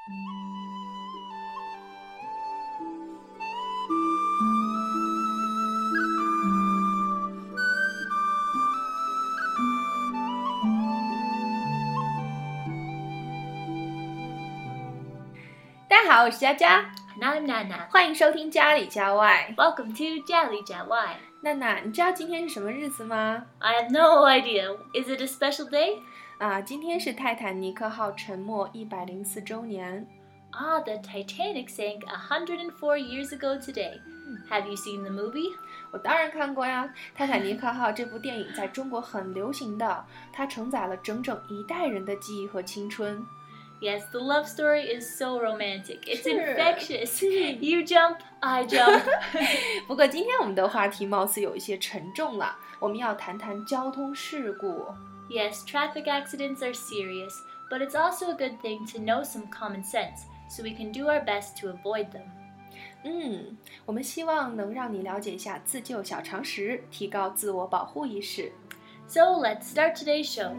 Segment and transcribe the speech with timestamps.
[0.00, 0.12] 大
[16.02, 17.86] 家好，我是佳佳，And I'm Nana.
[17.90, 19.52] 欢迎收听家里家外。
[19.54, 21.16] Welcome to Jolly Jawai.
[21.42, 24.78] 娜娜，你知道今天是什么日子吗？I have no idea.
[24.94, 25.98] Is it a special day?
[26.39, 30.07] 啊，今天是泰坦尼克号沉没一百零四周年。
[30.51, 33.99] Ah, the Titanic sank 104 years ago today.
[34.49, 35.51] Have you seen the movie?
[35.91, 43.25] 我当然看过呀，《泰坦尼克号》这部电影在中国很流行的，它承载了整整一代人的记忆和青春。
[43.81, 45.99] Yes, the love story is so romantic.
[46.05, 46.55] It's Sure.
[46.55, 47.21] infectious.
[47.59, 49.03] You jump, I jump.
[49.87, 54.87] 不过今天我们的话题貌似有一些沉重了，我们要谈谈交通事故。
[55.29, 57.33] yes, traffic accidents are serious,
[57.69, 61.07] but it's also a good thing to know some common sense so we can do
[61.07, 62.23] our best to avoid them.
[63.03, 68.51] 嗯，我们希望能让你了解一下自救小常识，提高自我保护意识。
[69.07, 70.51] So let's start today's show.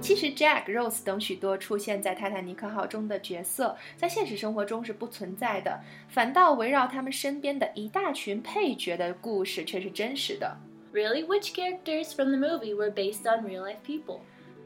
[0.00, 5.78] 其实，Jack、Rose 等许多出现在泰坦尼克号中的角色，在现实生活中是不存在的，
[6.08, 10.56] 反倒围绕他们身边的一大群配角的故事却是真实的。
[10.95, 14.21] Really, which characters from the movie were based on real life people?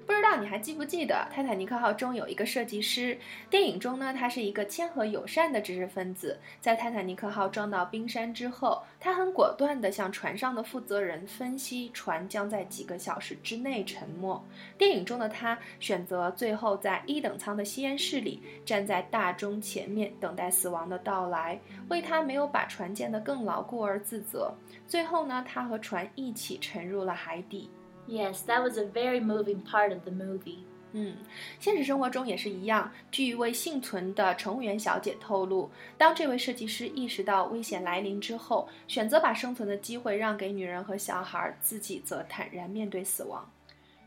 [0.09, 3.15] 不知道你还记不记得，泰坦尼克号中有一个设计师。
[3.47, 6.39] 电影中呢，他是一个谦和友善的知识分子。
[6.59, 14.43] 在泰坦尼克号撞到冰山之后，他很果断地向船上的负责人分析，船将在几个小时之内沉没。
[14.79, 24.51] 电影中的他选择最后在一等舱的吸烟室里，站在大钟前面等待死亡的到来，为他没有把船建得更牢固而自责。
[24.87, 27.69] 最后呢，他和船一起沉入了海底。
[28.08, 30.58] Yes, that was a very moving part of the movie.
[30.92, 31.16] 嗯，
[31.58, 32.92] 现实生活中也是一样。
[33.10, 43.50] 据一位幸存的乘务员小姐透露，当这位设计师意识到危险来临之后，选择把生存的机会让给女人和小孩，自己则坦然面对死亡。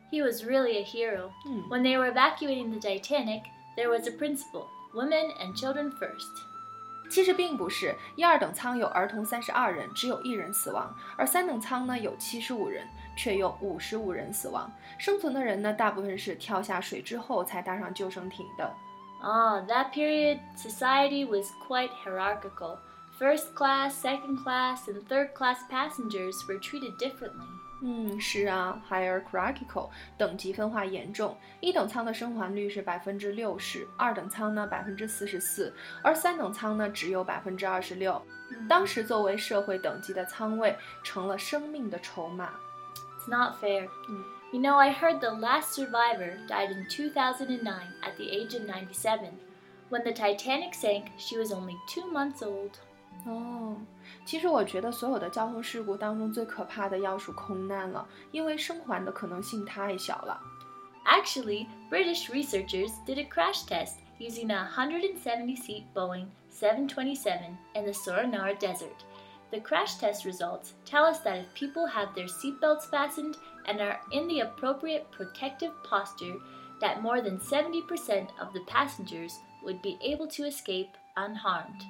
[0.09, 1.31] He was really a hero.
[1.43, 1.67] Hmm.
[1.67, 3.41] When they were evacuating the Titanic,
[3.75, 6.31] there was a principle women and children first.
[7.12, 14.72] 其实并不是，一二等舱有儿童三十二人，只有一人死亡；而三等舱呢有七十五人，却有五十五人死亡。
[14.96, 18.74] 生存的人呢，大部分是跳下水之后才搭上救生艇的。
[19.22, 22.78] Ah, that period, society was quite hierarchical.
[23.20, 27.46] First class, second class, and third class passengers were treated differently.
[27.81, 31.37] 嗯，是啊，hierarchical 等级分化严重。
[31.59, 38.19] 一等舱的生还率是百分之六十，二等舱呢百分之四十四，而三等舱呢只有百分之二十六。
[38.67, 42.49] 当时作为社会等级的舱位，成了生命的筹码。
[43.19, 43.87] It's not fair.
[44.07, 44.23] Hmm.
[44.51, 47.61] You know, I heard the last survivor died in 2009
[48.01, 49.31] at the age of 97.
[49.89, 52.79] When the Titanic sank, she was only two months old.
[53.24, 53.76] 哦，
[54.24, 60.40] 其实我觉得所有的交通事故当中最可怕的要数空难了，因为生还的可能性太小了。
[61.04, 69.04] Actually, British researchers did a crash test using a 170-seat Boeing 727 in the Sonoran Desert.
[69.50, 73.36] The crash test results tell us that if people have their seatbelts fastened
[73.66, 76.36] and are in the appropriate protective posture,
[76.80, 81.82] that more than 70% of the passengers would be able to escape unharmed.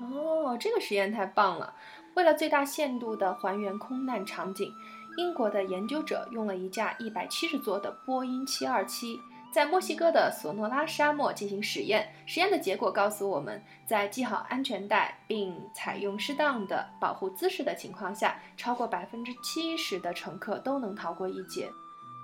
[0.00, 1.74] 哦，这个实验太棒了！
[2.14, 4.72] 为了最大限度地还原空难场景，
[5.16, 9.20] 英国的研究者用了一架一百七十座的波音七二七
[9.52, 12.12] 在墨西哥的索诺拉沙漠进行实验。
[12.26, 21.70] 实验的结果告诉我们，在系好安全带并采用适当的保护姿势的情况下，超过百分之七十的乘客都能逃过一劫。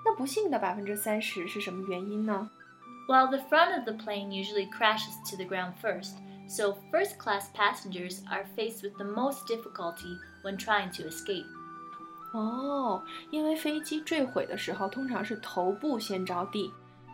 [0.05, 2.51] 那不幸的百分之三十是什么原因呢
[3.09, 6.17] ？While the front of the plane usually crashes to the ground first,
[6.52, 11.46] so first class passengers are faced with the most difficulty when trying to escape.
[12.34, 16.72] 哦，因为飞机坠毁的时候，通常是头部先着地，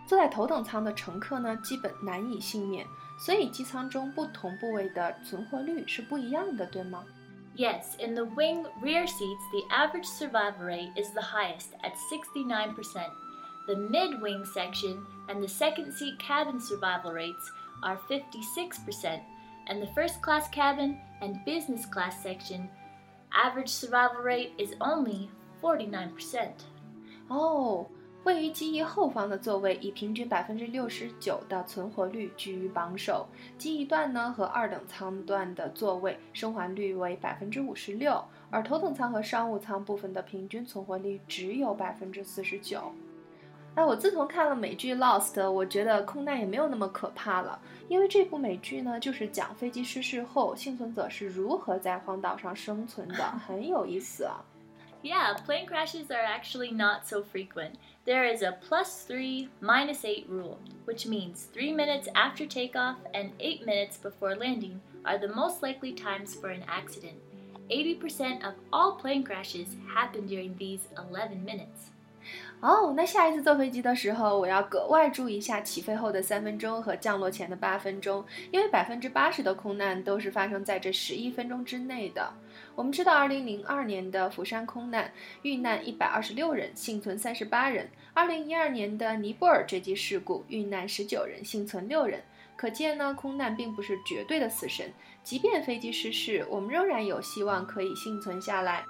[0.08, 2.86] 坐在头等舱的乘客呢，基本难以幸免，
[3.20, 7.04] 所以机舱中不同部位的存活率是不一样的，对吗？
[7.56, 12.74] Yes, in the wing rear seats, the average survival rate is the highest at 69%.
[13.68, 17.52] The mid wing section and the second seat cabin survival rates
[17.84, 19.22] are 56%,
[19.69, 22.69] and the first class cabin and business class section
[23.33, 25.29] average survival rate is only
[25.61, 26.49] 49%.
[27.29, 27.87] 哦，
[28.25, 33.27] 位于机翼后方的座位以平均百分之六十九的存活率居于榜首，
[33.59, 42.93] 机翼段呢和二等舱段的座位生还率为百分之五十六，而头等舱和商务舱部分的平均存活率只有百分之四十九。
[43.78, 54.46] 哎，我自从看了美剧《Lost》，我觉得空难也没有那么可怕了，因为这部美剧呢，就是讲飞机失事后幸存者是如何在荒岛上生存的，很有意思啊。
[55.02, 57.74] Yeah, plane crashes are actually not so frequent.
[58.06, 63.32] There is a plus 3, minus 8 rule, which means 3 minutes after takeoff and
[63.40, 67.16] 8 minutes before landing are the most likely times for an accident.
[67.70, 71.92] 80% of all plane crashes happen during these 11 minutes.
[72.61, 82.33] 哦，那下一次坐飞机的时候，我要格外注意一下起飞后的三分钟和降落前的八分钟，因为百分之八十的空难都是发生在这十一分钟之内的。
[82.75, 85.13] 我们知道，二零零二年的釜山空难
[85.43, 92.21] 遇难一百二十六人，幸存三十八人；二零一二年的尼泊尔坠机事故遇难十九人，幸存六人。
[92.57, 94.93] 可见呢，空难并不是绝对的死神，
[95.23, 98.85] 即便飞机失事，我们仍然有希望可以幸存下来。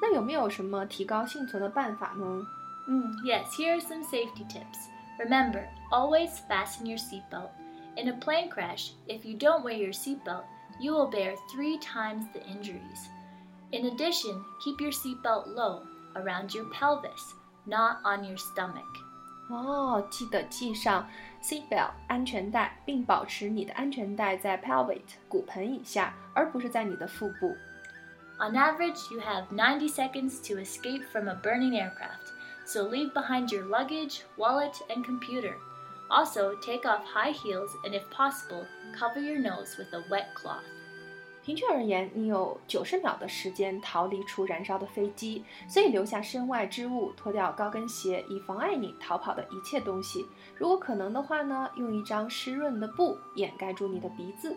[0.00, 2.46] 那有没有什么提高幸存的办法呢
[2.89, 4.89] ？Mm, yes, here are some safety tips.
[5.17, 7.49] Remember, always fasten your seatbelt.
[7.97, 10.43] In a plane crash, if you don't wear your seatbelt,
[10.79, 13.09] you will bear three times the injuries.
[13.71, 15.83] In addition, keep your seatbelt low,
[16.15, 17.33] around your pelvis,
[17.65, 18.83] not on your stomach.
[19.49, 21.07] 哦，记得系上
[21.41, 27.55] seatbelt 安全带，并保持你的安全带在 pelvis 骨盆以下，而不是在你的腹部。
[28.37, 32.28] On average, you have 90 seconds to escape from a burning aircraft
[32.70, 35.54] So leave behind your luggage, wallet, and computer.
[36.08, 38.64] Also, take off high heels and, if possible,
[38.96, 40.62] cover your nose with a wet cloth.
[41.42, 50.26] 平均而言，你有九十秒的时间逃离出燃烧的飞机，所以留下身外之物，脱掉高跟鞋，以妨碍你逃跑的一切东西。
[50.54, 54.56] 如果可能的话呢，用一张湿润的布掩盖住你的鼻子。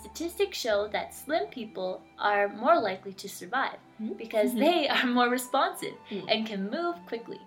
[0.00, 4.14] Statistics show that slim people are more likely to survive mm-hmm.
[4.16, 6.24] because they are more responsive mm.
[6.28, 7.40] and can move quickly.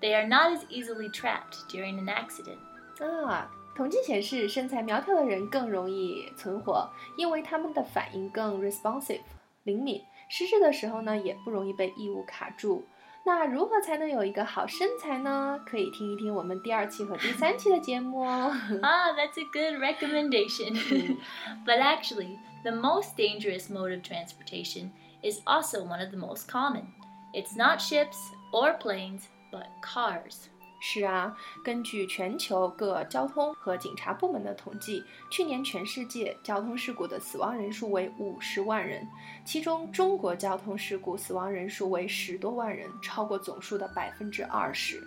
[0.00, 2.58] They are not as easily trapped during an accident.
[3.00, 6.88] 啊，统计显示，身材苗条的人更容易存活，
[7.18, 9.20] 因为他们的反应更 responsive
[9.64, 10.00] 灵敏，
[10.30, 12.86] 失事的时候呢，也不容易被异物卡住。
[13.28, 15.58] 那如何才能有一个好身材呢？
[15.66, 18.54] 可以听一听我们第二期和第三期的节目哦。
[18.82, 21.16] ah, that's a good recommendation.
[21.64, 24.90] but actually, the most dangerous mode of transportation
[25.22, 26.84] is also one of the most common.
[27.32, 28.18] It's not ships
[28.52, 30.48] or planes, but cars.
[30.80, 39.08] 是啊，根据全球各交通和警察部门的统计，去年全世界交通事故的死亡人数为五十万人，
[39.46, 45.02] 其中中国交通事故死亡人数为十多万人，超过总数的百分之二十。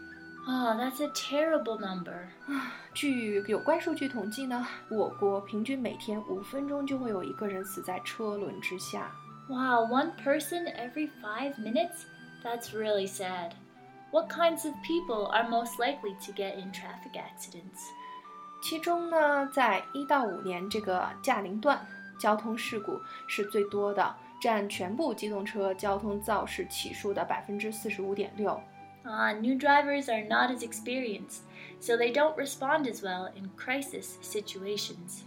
[0.48, 2.28] 啊、oh,，That's a terrible number.
[2.94, 9.12] 据有关数据统计呢，我国平均每天五分钟就会有一个人死在车轮之下。
[9.50, 12.06] Wow, one person every five minutes?
[12.44, 13.52] That's really sad.
[14.12, 17.90] What kinds of people are most likely to get in traffic accidents?
[18.62, 21.86] 其中呢，在一到五年这个驾龄段，
[22.20, 28.60] 交通事故是最多的，占全部机动车交通肇事起数的百分之四十五点六。
[29.04, 31.42] Ah, new drivers are not as experienced,
[31.80, 35.22] so they don't respond as well in crisis situations.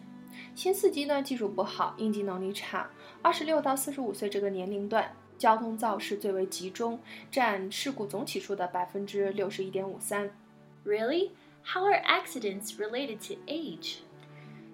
[0.55, 2.91] 新司机呢，技术不好，应急能力差。
[3.23, 5.11] 二十六到四十五岁这个年龄段。
[5.39, 6.99] 交通肇事最为集中，
[7.31, 10.31] 占事故总起数的百分之六十一点五三。
[10.85, 11.31] Really?
[11.65, 13.99] How are accidents related to age?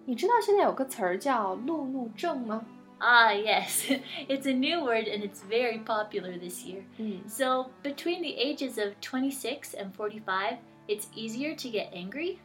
[0.05, 2.65] 你知道现在有个词儿叫路怒症吗？
[2.99, 4.01] Ah, yes.
[4.27, 6.83] It's a new word and it's very popular this year.
[6.99, 7.29] Mm.
[7.29, 12.39] So, between the ages of 26 and 45, it's easier to get angry?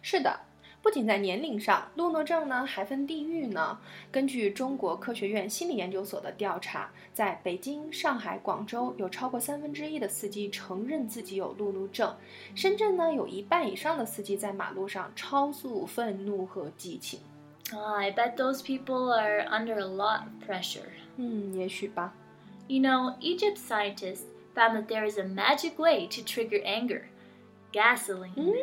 [0.00, 0.40] 是的。
[0.84, 3.78] 不仅在年龄上，路怒症呢还分地域呢。
[4.10, 12.14] 根据中国科学院心理研究所的调查，在北京、上海、广州，有超过三分之一的司机承认自己有路怒症；
[12.54, 17.20] 深圳呢，有一半以上的司机在马路上超速、愤怒和激情。
[17.72, 20.88] Oh, I bet those people are under a lot of pressure.
[21.16, 22.14] 嗯，也许吧。
[22.66, 27.02] You know, Egypt scientists found that there is a magic way to trigger anger:
[27.72, 28.34] gasoline.
[28.34, 28.56] Mm?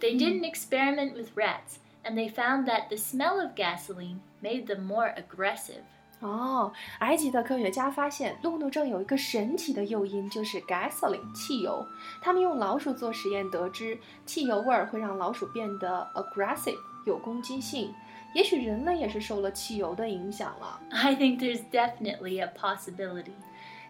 [0.00, 4.66] They did an experiment with rats, and they found that the smell of gasoline made
[4.66, 5.82] them more aggressive.
[6.20, 11.86] 哦，埃及的科学家发现，路怒症有一个神奇的诱因，就是 gasoline 汽油。
[12.22, 17.92] 他们用老鼠做实验，得知汽油味儿会让老鼠变得 aggressive 有攻击性。
[18.34, 20.80] 也许人类也是受了汽油的影响了。
[20.90, 23.32] I think there's definitely a possibility.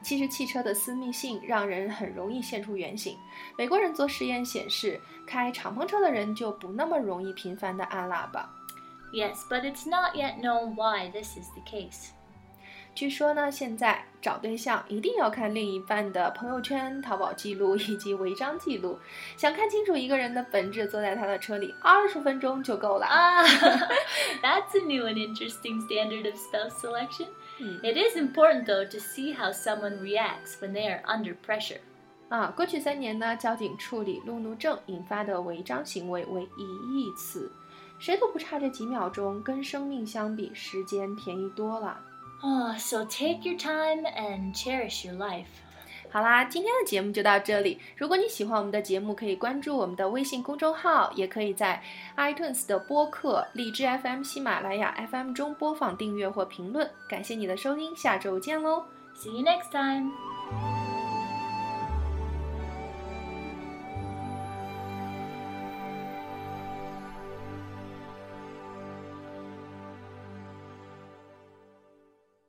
[0.02, 3.18] 其实汽车的私密性让人很容易现出原形。
[3.58, 8.50] 美国人做实验显示，开敞篷车的人就不那么容易频繁地按喇叭。
[9.12, 12.10] Yes, but it's not yet known why this is the case.
[12.96, 19.00] 据说呢，现在找对象一定要看另一半的朋友圈、淘宝记录以及违章记录。
[19.38, 23.06] 想看清楚一个人的本质，坐在他的车里二十分钟就够了。
[23.06, 23.46] Ah,
[24.42, 27.28] that's a new and interesting standard of spouse selection.
[27.61, 31.81] 嗯 It is important, though, to see how someone reacts when they are under pressure.
[32.29, 36.63] 啊，过去三年呢，交警处理路怒症引发的违章行为为一
[36.99, 37.53] 亿次，
[37.99, 42.01] 谁都不差这几秒钟，跟生命相比，时间便宜多了。
[42.43, 45.47] Oh, so take your time and cherish your life.
[46.12, 47.80] 好啦，今天的节目就到这里。
[47.96, 51.82] 如果你喜欢我们的节目，可以关注我们的微信公众号，也可以在
[52.18, 56.90] iTunes 的播客、荔枝 FM、喜马拉雅 FM 中播放、订阅或评论。
[57.08, 58.84] 感谢你的收听，下周见喽
[59.16, 60.39] ！See you next time.